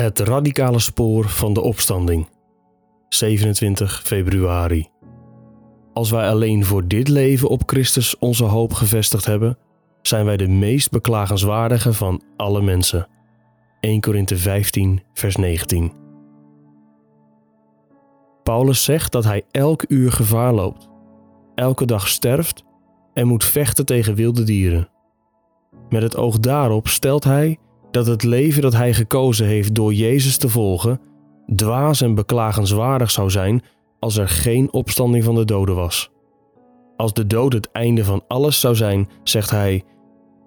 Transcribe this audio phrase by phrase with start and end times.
[0.00, 2.28] Het radicale spoor van de opstanding.
[3.08, 4.88] 27 februari.
[5.92, 9.58] Als wij alleen voor dit leven op Christus onze hoop gevestigd hebben,
[10.02, 13.08] zijn wij de meest beklagenswaardige van alle mensen.
[13.80, 15.92] 1 Korinthe 15, vers 19.
[18.42, 20.88] Paulus zegt dat hij elk uur gevaar loopt,
[21.54, 22.64] elke dag sterft
[23.14, 24.88] en moet vechten tegen wilde dieren.
[25.88, 27.58] Met het oog daarop stelt hij
[27.90, 31.00] dat het leven dat hij gekozen heeft door Jezus te volgen
[31.54, 33.62] dwaas en beklagenswaardig zou zijn
[33.98, 36.10] als er geen opstanding van de doden was.
[36.96, 39.84] Als de dood het einde van alles zou zijn, zegt hij: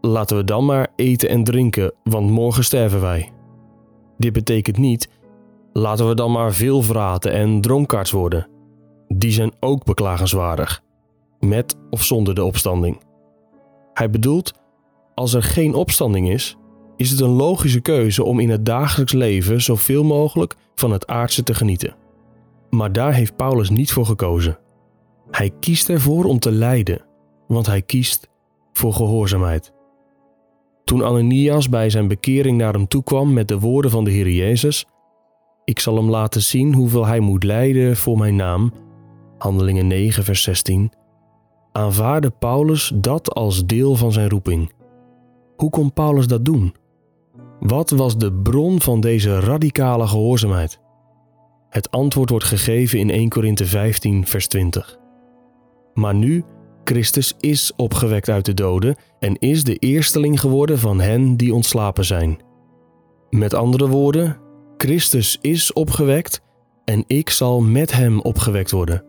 [0.02, 3.32] Laten we dan maar eten en drinken, want morgen sterven wij.
[4.18, 5.10] Dit betekent niet:
[5.74, 8.48] Laten we dan maar veel vraten en dronkaards worden.
[9.08, 10.82] Die zijn ook beklagenswaardig,
[11.40, 13.02] met of zonder de opstanding.
[13.94, 14.54] Hij bedoelt:
[15.16, 16.58] Als er geen opstanding is,
[17.04, 21.44] is het een logische keuze om in het dagelijks leven zoveel mogelijk van het aardse
[21.44, 21.96] te genieten.
[22.70, 24.60] Maar daar heeft Paulus niet voor gekozen.
[25.32, 27.06] Hij kiest ervoor om te lijden,
[27.48, 28.30] want hij kiest
[28.74, 29.74] voor gehoorzaamheid.
[30.84, 34.30] Toen Ananias bij zijn bekering naar hem toe kwam met de woorden van de Heer
[34.30, 34.86] Jezus:
[35.64, 38.74] Ik zal hem laten zien hoeveel hij moet lijden voor mijn naam,
[39.38, 40.92] Handelingen 9, vers 16,
[41.72, 44.72] aanvaarde Paulus dat als deel van zijn roeping.
[45.56, 46.82] Hoe kon Paulus dat doen?
[47.64, 50.80] Wat was de bron van deze radicale gehoorzaamheid?
[51.70, 54.98] Het antwoord wordt gegeven in 1 Korinthe 15, vers 20.
[55.94, 56.44] Maar nu,
[56.84, 62.06] Christus is opgewekt uit de doden en is de eersteling geworden van hen die ontslapen
[62.06, 62.38] zijn.
[63.30, 64.38] Met andere woorden,
[64.78, 66.42] Christus is opgewekt
[66.86, 69.06] en ik zal met hem opgewekt worden.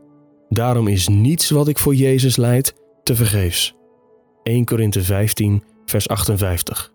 [0.48, 3.74] Daarom is niets wat ik voor Jezus leid te vergeefs.
[4.42, 6.93] 1 Korinthe 15, vers 58.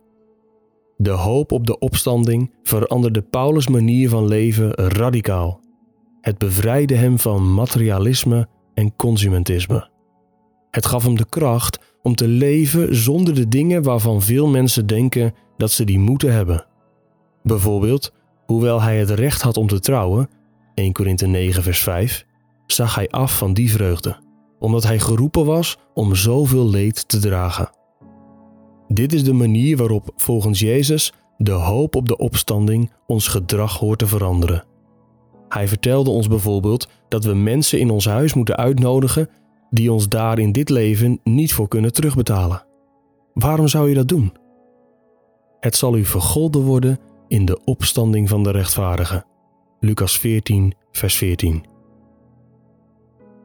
[1.01, 5.59] De hoop op de opstanding veranderde Paulus' manier van leven radicaal.
[6.21, 9.89] Het bevrijdde hem van materialisme en consumentisme.
[10.71, 15.33] Het gaf hem de kracht om te leven zonder de dingen waarvan veel mensen denken
[15.57, 16.65] dat ze die moeten hebben.
[17.43, 18.13] Bijvoorbeeld,
[18.45, 20.29] hoewel hij het recht had om te trouwen,
[20.73, 22.25] 1 Korinthe 9 vers 5,
[22.65, 24.17] zag hij af van die vreugde,
[24.59, 27.69] omdat hij geroepen was om zoveel leed te dragen.
[28.93, 33.99] Dit is de manier waarop volgens Jezus de hoop op de opstanding ons gedrag hoort
[33.99, 34.63] te veranderen.
[35.49, 39.29] Hij vertelde ons bijvoorbeeld dat we mensen in ons huis moeten uitnodigen
[39.69, 42.65] die ons daar in dit leven niet voor kunnen terugbetalen.
[43.33, 44.33] Waarom zou je dat doen?
[45.59, 49.25] Het zal u vergolden worden in de opstanding van de rechtvaardigen.
[49.79, 51.63] Lucas 14, vers 14.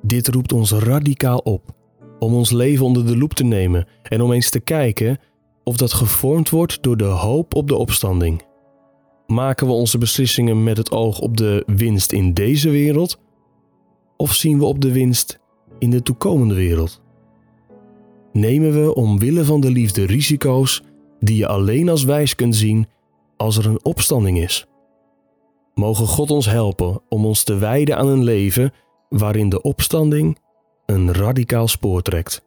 [0.02, 1.74] Dit roept ons radicaal op
[2.18, 5.18] om ons leven onder de loep te nemen en om eens te kijken
[5.64, 8.42] of dat gevormd wordt door de hoop op de opstanding.
[9.26, 13.18] Maken we onze beslissingen met het oog op de winst in deze wereld?
[14.16, 15.40] Of zien we op de winst
[15.78, 17.02] in de toekomende wereld?
[18.32, 20.82] Nemen we omwille van de liefde risico's
[21.20, 22.86] die je alleen als wijs kunt zien
[23.36, 24.66] als er een opstanding is?
[25.74, 28.72] Mogen God ons helpen om ons te wijden aan een leven
[29.08, 30.38] waarin de opstanding
[30.86, 32.44] een radicaal spoor trekt.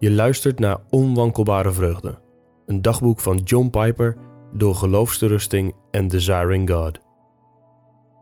[0.00, 2.18] Je luistert naar Onwankelbare Vreugde,
[2.66, 4.16] een dagboek van John Piper
[4.52, 6.98] door Geloofsterusting en Desiring God.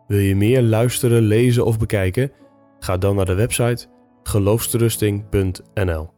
[0.07, 2.33] Wil je meer luisteren, lezen of bekijken?
[2.79, 3.87] Ga dan naar de website
[4.23, 6.11] geloofsterusting.nl.